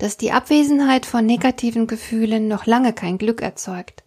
dass 0.00 0.16
die 0.16 0.32
Abwesenheit 0.32 1.04
von 1.04 1.26
negativen 1.26 1.86
Gefühlen 1.86 2.48
noch 2.48 2.64
lange 2.64 2.94
kein 2.94 3.18
Glück 3.18 3.42
erzeugt. 3.42 4.02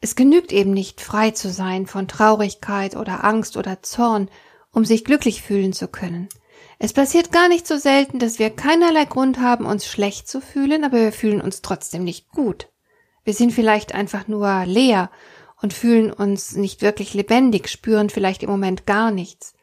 Es 0.00 0.16
genügt 0.16 0.52
eben 0.52 0.72
nicht, 0.72 1.00
frei 1.00 1.30
zu 1.30 1.48
sein 1.48 1.86
von 1.86 2.08
Traurigkeit 2.08 2.96
oder 2.96 3.22
Angst 3.22 3.56
oder 3.56 3.82
Zorn, 3.82 4.28
um 4.72 4.84
sich 4.84 5.04
glücklich 5.04 5.40
fühlen 5.40 5.72
zu 5.72 5.86
können. 5.86 6.28
Es 6.80 6.92
passiert 6.92 7.30
gar 7.30 7.48
nicht 7.48 7.68
so 7.68 7.76
selten, 7.76 8.18
dass 8.18 8.40
wir 8.40 8.50
keinerlei 8.50 9.04
Grund 9.04 9.38
haben, 9.38 9.64
uns 9.64 9.86
schlecht 9.86 10.26
zu 10.26 10.40
fühlen, 10.40 10.82
aber 10.82 10.98
wir 10.98 11.12
fühlen 11.12 11.40
uns 11.40 11.62
trotzdem 11.62 12.02
nicht 12.02 12.28
gut. 12.30 12.68
Wir 13.22 13.32
sind 13.32 13.52
vielleicht 13.52 13.94
einfach 13.94 14.26
nur 14.26 14.64
leer 14.66 15.08
und 15.62 15.72
fühlen 15.72 16.12
uns 16.12 16.56
nicht 16.56 16.82
wirklich 16.82 17.14
lebendig, 17.14 17.68
spüren 17.68 18.10
vielleicht 18.10 18.42
im 18.42 18.50
Moment 18.50 18.86
gar 18.86 19.12
nichts. 19.12 19.54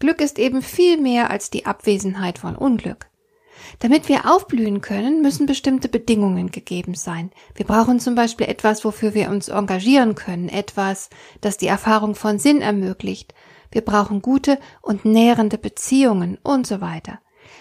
Glück 0.00 0.20
ist 0.20 0.40
eben 0.40 0.60
viel 0.60 1.00
mehr 1.00 1.30
als 1.30 1.50
die 1.50 1.66
Abwesenheit 1.66 2.38
von 2.38 2.56
Unglück. 2.56 3.06
Damit 3.78 4.08
wir 4.08 4.30
aufblühen 4.30 4.80
können, 4.80 5.22
müssen 5.22 5.46
bestimmte 5.46 5.88
Bedingungen 5.88 6.50
gegeben 6.50 6.94
sein. 6.94 7.30
Wir 7.54 7.66
brauchen 7.66 8.00
zum 8.00 8.14
Beispiel 8.14 8.46
etwas, 8.48 8.84
wofür 8.84 9.14
wir 9.14 9.30
uns 9.30 9.48
engagieren 9.48 10.14
können, 10.14 10.48
etwas, 10.48 11.10
das 11.40 11.56
die 11.56 11.66
Erfahrung 11.66 12.14
von 12.14 12.38
Sinn 12.38 12.60
ermöglicht. 12.60 13.34
Wir 13.70 13.82
brauchen 13.82 14.22
gute 14.22 14.58
und 14.82 15.04
nährende 15.04 15.58
Beziehungen 15.58 16.38
und 16.42 16.66
so 16.66 16.80
weiter. 16.80 17.20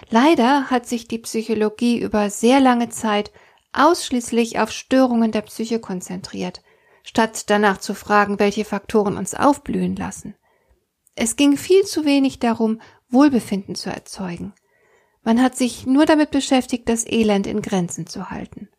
Leider 0.10 0.70
hat 0.70 0.86
sich 0.86 1.08
die 1.08 1.20
Psychologie 1.20 2.00
über 2.00 2.30
sehr 2.30 2.60
lange 2.60 2.90
Zeit 2.90 3.32
ausschließlich 3.74 4.60
auf 4.60 4.72
Störungen 4.72 5.32
der 5.32 5.42
Psyche 5.42 5.80
konzentriert, 5.80 6.62
statt 7.04 7.50
danach 7.50 7.80
zu 7.80 7.94
fragen, 7.94 8.40
welche 8.40 8.66
Faktoren 8.66 9.18
uns 9.18 9.34
aufblühen 9.34 9.96
lassen. 9.96 10.36
Es 11.16 11.36
ging 11.36 11.58
viel 11.58 11.84
zu 11.84 12.06
wenig 12.06 12.40
darum, 12.40 12.82
Wohlbefinden 13.10 13.76
zu 13.76 13.90
erzeugen. 13.90 14.54
Man 15.24 15.42
hat 15.42 15.56
sich 15.56 15.86
nur 15.86 16.06
damit 16.06 16.32
beschäftigt, 16.32 16.90
das 16.90 17.06
Elend 17.06 17.48
in 17.48 17.62
Grenzen 17.62 18.08
zu 18.08 18.30
halten. 18.30 18.70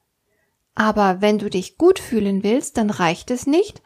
Aber 0.75 1.20
wenn 1.20 1.39
du 1.39 1.48
dich 1.48 1.78
gut 1.78 1.98
fühlen 1.98 2.42
willst, 2.42 2.77
dann 2.77 2.91
reicht 2.91 3.31
es 3.31 3.47
nicht, 3.47 3.83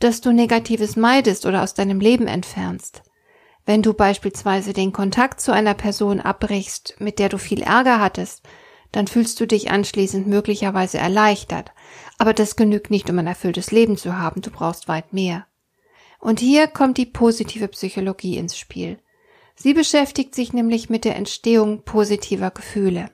dass 0.00 0.20
du 0.20 0.32
Negatives 0.32 0.96
meidest 0.96 1.46
oder 1.46 1.62
aus 1.62 1.74
deinem 1.74 2.00
Leben 2.00 2.26
entfernst. 2.26 3.02
Wenn 3.64 3.82
du 3.82 3.94
beispielsweise 3.94 4.72
den 4.72 4.92
Kontakt 4.92 5.40
zu 5.40 5.52
einer 5.52 5.74
Person 5.74 6.20
abbrichst, 6.20 6.96
mit 6.98 7.18
der 7.18 7.30
du 7.30 7.38
viel 7.38 7.62
Ärger 7.62 8.00
hattest, 8.00 8.42
dann 8.92 9.06
fühlst 9.06 9.40
du 9.40 9.46
dich 9.46 9.70
anschließend 9.70 10.26
möglicherweise 10.26 10.98
erleichtert. 10.98 11.72
Aber 12.18 12.34
das 12.34 12.56
genügt 12.56 12.90
nicht, 12.90 13.08
um 13.08 13.18
ein 13.18 13.26
erfülltes 13.26 13.70
Leben 13.70 13.96
zu 13.96 14.18
haben, 14.18 14.42
du 14.42 14.50
brauchst 14.50 14.86
weit 14.86 15.12
mehr. 15.12 15.46
Und 16.20 16.40
hier 16.40 16.68
kommt 16.68 16.98
die 16.98 17.06
positive 17.06 17.68
Psychologie 17.68 18.36
ins 18.36 18.58
Spiel. 18.58 18.98
Sie 19.54 19.74
beschäftigt 19.74 20.34
sich 20.34 20.52
nämlich 20.52 20.90
mit 20.90 21.04
der 21.04 21.16
Entstehung 21.16 21.82
positiver 21.82 22.50
Gefühle. 22.50 23.10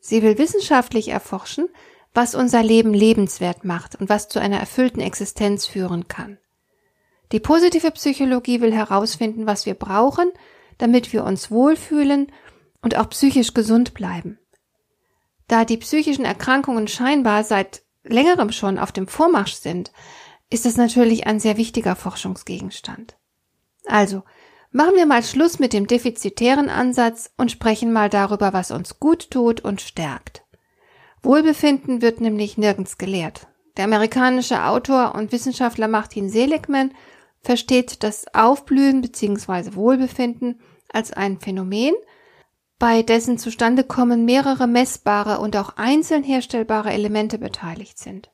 Sie 0.00 0.22
will 0.22 0.38
wissenschaftlich 0.38 1.08
erforschen, 1.08 1.68
was 2.14 2.34
unser 2.34 2.62
Leben 2.62 2.94
lebenswert 2.94 3.64
macht 3.64 3.96
und 3.96 4.08
was 4.08 4.28
zu 4.28 4.38
einer 4.40 4.58
erfüllten 4.58 5.00
Existenz 5.00 5.66
führen 5.66 6.08
kann. 6.08 6.38
Die 7.32 7.40
positive 7.40 7.90
Psychologie 7.90 8.60
will 8.60 8.72
herausfinden, 8.72 9.46
was 9.46 9.66
wir 9.66 9.74
brauchen, 9.74 10.30
damit 10.78 11.12
wir 11.12 11.24
uns 11.24 11.50
wohlfühlen 11.50 12.32
und 12.80 12.96
auch 12.96 13.10
psychisch 13.10 13.54
gesund 13.54 13.94
bleiben. 13.94 14.38
Da 15.46 15.64
die 15.64 15.76
psychischen 15.76 16.24
Erkrankungen 16.24 16.88
scheinbar 16.88 17.44
seit 17.44 17.82
längerem 18.02 18.52
schon 18.52 18.78
auf 18.78 18.92
dem 18.92 19.08
Vormarsch 19.08 19.54
sind, 19.54 19.92
ist 20.50 20.64
das 20.64 20.76
natürlich 20.76 21.26
ein 21.26 21.40
sehr 21.40 21.56
wichtiger 21.56 21.96
Forschungsgegenstand. 21.96 23.16
Also, 23.86 24.22
Machen 24.70 24.96
wir 24.96 25.06
mal 25.06 25.22
Schluss 25.22 25.58
mit 25.58 25.72
dem 25.72 25.86
defizitären 25.86 26.68
Ansatz 26.68 27.30
und 27.38 27.50
sprechen 27.50 27.92
mal 27.92 28.10
darüber, 28.10 28.52
was 28.52 28.70
uns 28.70 29.00
gut 29.00 29.30
tut 29.30 29.62
und 29.62 29.80
stärkt. 29.80 30.44
Wohlbefinden 31.22 32.02
wird 32.02 32.20
nämlich 32.20 32.58
nirgends 32.58 32.98
gelehrt. 32.98 33.46
Der 33.76 33.84
amerikanische 33.84 34.64
Autor 34.64 35.14
und 35.14 35.32
Wissenschaftler 35.32 35.88
Martin 35.88 36.28
Seligman 36.28 36.92
versteht 37.40 38.02
das 38.02 38.26
Aufblühen 38.34 39.00
bzw. 39.00 39.74
Wohlbefinden 39.74 40.60
als 40.92 41.12
ein 41.12 41.40
Phänomen, 41.40 41.94
bei 42.78 43.02
dessen 43.02 43.38
Zustandekommen 43.38 44.24
mehrere 44.24 44.66
messbare 44.66 45.38
und 45.38 45.56
auch 45.56 45.76
einzeln 45.76 46.22
herstellbare 46.22 46.90
Elemente 46.90 47.38
beteiligt 47.38 47.98
sind 47.98 48.30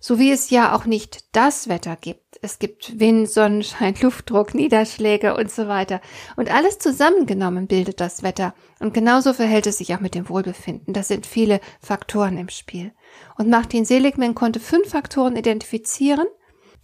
so 0.00 0.18
wie 0.18 0.30
es 0.30 0.50
ja 0.50 0.74
auch 0.74 0.84
nicht 0.84 1.24
das 1.36 1.68
Wetter 1.68 1.96
gibt. 1.96 2.38
Es 2.42 2.58
gibt 2.58 2.98
Wind, 3.00 3.28
Sonnenschein, 3.30 3.94
Luftdruck, 4.00 4.54
Niederschläge 4.54 5.36
und 5.36 5.50
so 5.50 5.68
weiter. 5.68 6.00
Und 6.36 6.50
alles 6.50 6.78
zusammengenommen 6.78 7.66
bildet 7.66 8.00
das 8.00 8.22
Wetter. 8.22 8.54
Und 8.80 8.94
genauso 8.94 9.32
verhält 9.32 9.66
es 9.66 9.78
sich 9.78 9.94
auch 9.94 10.00
mit 10.00 10.14
dem 10.14 10.28
Wohlbefinden. 10.28 10.94
Das 10.94 11.08
sind 11.08 11.26
viele 11.26 11.60
Faktoren 11.80 12.36
im 12.36 12.48
Spiel. 12.48 12.92
Und 13.36 13.48
Martin 13.48 13.84
Seligman 13.84 14.34
konnte 14.34 14.60
fünf 14.60 14.90
Faktoren 14.90 15.36
identifizieren, 15.36 16.26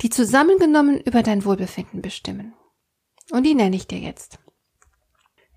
die 0.00 0.10
zusammengenommen 0.10 1.00
über 1.00 1.22
dein 1.22 1.44
Wohlbefinden 1.44 2.02
bestimmen. 2.02 2.54
Und 3.30 3.44
die 3.44 3.54
nenne 3.54 3.76
ich 3.76 3.86
dir 3.86 3.98
jetzt. 3.98 4.38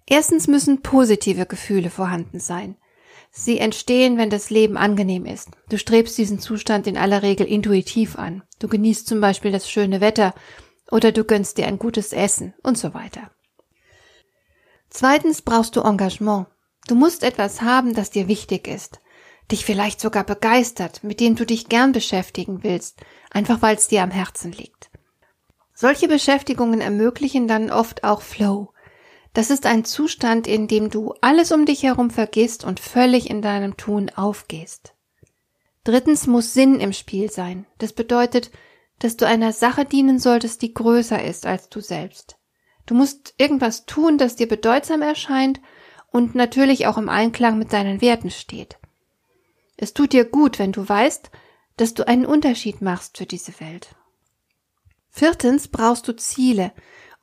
Erstens 0.06 0.48
müssen 0.48 0.82
positive 0.82 1.46
Gefühle 1.46 1.90
vorhanden 1.90 2.40
sein. 2.40 2.76
Sie 3.36 3.58
entstehen, 3.58 4.20
wenn 4.20 4.30
das 4.30 4.52
Leben 4.52 4.78
angenehm 4.78 5.26
ist. 5.26 5.50
Du 5.68 5.80
strebst 5.80 6.16
diesen 6.20 6.38
Zustand 6.38 6.86
in 6.86 6.98
aller 6.98 7.24
Regel 7.24 7.48
intuitiv 7.48 8.16
an. 8.16 8.44
Du 8.60 8.68
genießt 8.68 9.08
zum 9.08 9.22
Beispiel 9.22 9.52
das 9.52 9.68
schöne 9.68 10.02
Wetter 10.02 10.36
oder 10.92 11.12
du 11.12 11.24
gönnst 11.24 11.58
dir 11.58 11.66
ein 11.66 11.80
gutes 11.80 12.14
Essen 12.14 12.54
und 12.62 12.78
so 12.78 12.94
weiter. 12.94 13.32
Zweitens 14.92 15.42
brauchst 15.42 15.76
du 15.76 15.82
Engagement. 15.82 16.46
Du 16.88 16.94
musst 16.94 17.24
etwas 17.24 17.64
haben, 17.64 17.96
das 17.96 18.12
dir 18.12 18.28
wichtig 18.28 18.68
ist, 18.68 19.00
dich 19.52 19.66
vielleicht 19.66 20.00
sogar 20.00 20.26
begeistert, 20.26 21.04
mit 21.04 21.20
dem 21.20 21.36
du 21.36 21.44
dich 21.44 21.70
gern 21.70 21.92
beschäftigen 21.92 22.62
willst, 22.62 23.00
einfach 23.32 23.64
weil 23.64 23.78
es 23.78 23.88
dir 23.88 24.04
am 24.04 24.12
Herzen 24.12 24.52
liegt. 24.52 24.92
Solche 25.74 26.08
Beschäftigungen 26.08 26.82
ermöglichen 26.82 27.48
dann 27.48 27.72
oft 27.72 28.04
auch 28.04 28.22
Flow, 28.22 28.73
das 29.34 29.50
ist 29.50 29.66
ein 29.66 29.84
Zustand, 29.84 30.48
in 30.48 30.68
dem 30.68 30.90
du 30.90 31.16
alles 31.22 31.52
um 31.52 31.66
dich 31.66 31.84
herum 31.84 32.12
vergisst 32.12 32.64
und 32.64 32.80
völlig 32.80 33.30
in 33.30 33.42
deinem 33.42 33.78
Tun 33.78 34.12
aufgehst. 34.16 34.94
Drittens 35.84 36.28
muss 36.28 36.54
Sinn 36.54 36.80
im 36.80 36.94
Spiel 36.94 37.32
sein. 37.32 37.66
Das 37.80 37.94
bedeutet, 37.94 38.52
dass 39.00 39.18
du 39.18 39.28
einer 39.28 39.52
Sache 39.52 39.86
dienen 39.86 40.20
solltest, 40.20 40.62
die 40.62 40.74
größer 40.74 41.22
ist 41.22 41.46
als 41.46 41.68
du 41.70 41.82
selbst. 41.82 42.38
Du 42.86 42.94
musst 42.96 43.34
irgendwas 43.38 43.86
tun, 43.86 44.18
das 44.18 44.36
dir 44.36 44.48
bedeutsam 44.48 45.02
erscheint 45.02 45.60
und 46.12 46.36
natürlich 46.36 46.86
auch 46.88 46.98
im 46.98 47.10
Einklang 47.10 47.58
mit 47.58 47.74
deinen 47.74 48.02
Werten 48.02 48.30
steht. 48.30 48.78
Es 49.78 49.94
tut 49.94 50.14
dir 50.14 50.26
gut, 50.26 50.60
wenn 50.60 50.72
du 50.72 50.88
weißt, 50.88 51.32
dass 51.76 51.94
du 51.96 52.08
einen 52.08 52.26
Unterschied 52.26 52.82
machst 52.82 53.18
für 53.18 53.26
diese 53.26 53.60
Welt. 53.60 53.96
Viertens 55.10 55.68
brauchst 55.68 56.08
du 56.08 56.16
Ziele, 56.16 56.72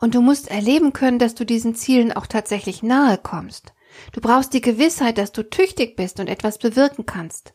und 0.00 0.14
du 0.14 0.22
musst 0.22 0.50
erleben 0.50 0.92
können, 0.92 1.18
dass 1.18 1.34
du 1.34 1.44
diesen 1.44 1.74
Zielen 1.74 2.12
auch 2.12 2.26
tatsächlich 2.26 2.82
nahe 2.82 3.18
kommst. 3.18 3.74
Du 4.12 4.20
brauchst 4.20 4.52
die 4.54 4.60
Gewissheit, 4.60 5.18
dass 5.18 5.32
du 5.32 5.48
tüchtig 5.48 5.96
bist 5.96 6.20
und 6.20 6.28
etwas 6.28 6.58
bewirken 6.58 7.06
kannst. 7.06 7.54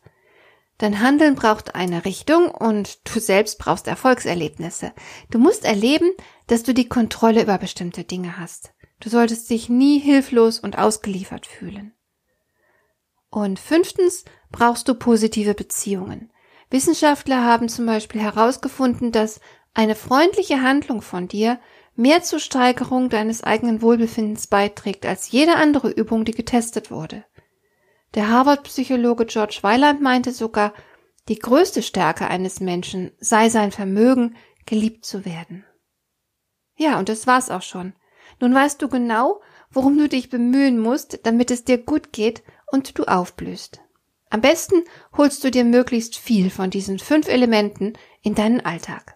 Dein 0.78 1.00
Handeln 1.00 1.34
braucht 1.34 1.74
eine 1.74 2.04
Richtung 2.04 2.50
und 2.50 3.00
du 3.12 3.18
selbst 3.18 3.58
brauchst 3.58 3.88
Erfolgserlebnisse. 3.88 4.92
Du 5.30 5.38
musst 5.38 5.64
erleben, 5.64 6.10
dass 6.48 6.62
du 6.62 6.74
die 6.74 6.88
Kontrolle 6.88 7.42
über 7.42 7.56
bestimmte 7.56 8.04
Dinge 8.04 8.38
hast. 8.38 8.74
Du 9.00 9.08
solltest 9.08 9.48
dich 9.48 9.68
nie 9.68 9.98
hilflos 9.98 10.58
und 10.58 10.78
ausgeliefert 10.78 11.46
fühlen. 11.46 11.94
Und 13.30 13.58
fünftens 13.58 14.24
brauchst 14.50 14.88
du 14.88 14.94
positive 14.94 15.54
Beziehungen. 15.54 16.30
Wissenschaftler 16.70 17.44
haben 17.44 17.68
zum 17.68 17.86
Beispiel 17.86 18.20
herausgefunden, 18.20 19.12
dass 19.12 19.40
eine 19.74 19.94
freundliche 19.94 20.62
Handlung 20.62 21.02
von 21.02 21.28
dir 21.28 21.58
mehr 21.96 22.22
zur 22.22 22.38
Steigerung 22.38 23.08
deines 23.08 23.42
eigenen 23.42 23.82
Wohlbefindens 23.82 24.46
beiträgt 24.46 25.06
als 25.06 25.30
jede 25.30 25.56
andere 25.56 25.90
Übung, 25.90 26.24
die 26.24 26.32
getestet 26.32 26.90
wurde. 26.90 27.24
Der 28.14 28.28
Harvard-Psychologe 28.28 29.26
George 29.26 29.58
Weiland 29.62 30.00
meinte 30.00 30.32
sogar, 30.32 30.72
die 31.28 31.38
größte 31.38 31.82
Stärke 31.82 32.28
eines 32.28 32.60
Menschen 32.60 33.10
sei 33.18 33.48
sein 33.48 33.72
Vermögen, 33.72 34.36
geliebt 34.64 35.04
zu 35.04 35.24
werden. 35.24 35.64
Ja, 36.76 36.98
und 36.98 37.08
das 37.08 37.26
war's 37.26 37.50
auch 37.50 37.62
schon. 37.62 37.94
Nun 38.40 38.54
weißt 38.54 38.80
du 38.80 38.88
genau, 38.88 39.40
worum 39.70 39.98
du 39.98 40.08
dich 40.08 40.30
bemühen 40.30 40.78
musst, 40.78 41.20
damit 41.24 41.50
es 41.50 41.64
dir 41.64 41.78
gut 41.78 42.12
geht 42.12 42.42
und 42.70 42.98
du 42.98 43.04
aufblühst. 43.04 43.80
Am 44.28 44.40
besten 44.40 44.84
holst 45.16 45.42
du 45.44 45.50
dir 45.50 45.64
möglichst 45.64 46.16
viel 46.16 46.50
von 46.50 46.70
diesen 46.70 46.98
fünf 46.98 47.28
Elementen 47.28 47.94
in 48.22 48.34
deinen 48.34 48.64
Alltag. 48.64 49.15